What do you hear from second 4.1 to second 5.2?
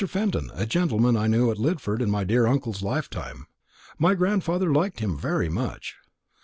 grandfather liked him